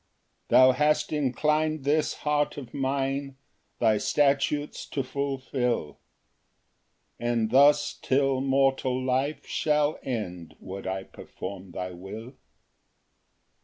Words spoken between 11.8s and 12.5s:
will.